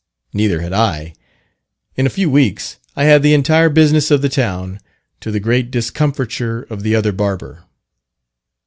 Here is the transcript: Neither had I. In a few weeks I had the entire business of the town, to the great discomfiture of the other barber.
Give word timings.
Neither 0.33 0.61
had 0.61 0.73
I. 0.73 1.13
In 1.95 2.07
a 2.07 2.09
few 2.09 2.27
weeks 2.27 2.77
I 2.95 3.03
had 3.03 3.21
the 3.21 3.35
entire 3.35 3.69
business 3.69 4.09
of 4.09 4.23
the 4.23 4.29
town, 4.29 4.79
to 5.19 5.29
the 5.29 5.39
great 5.39 5.69
discomfiture 5.69 6.63
of 6.71 6.81
the 6.81 6.95
other 6.95 7.11
barber. 7.11 7.65